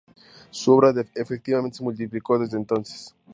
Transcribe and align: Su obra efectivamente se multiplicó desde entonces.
Su 0.49 0.73
obra 0.73 0.91
efectivamente 1.13 1.77
se 1.77 1.83
multiplicó 1.83 2.39
desde 2.39 2.57
entonces. 2.57 3.13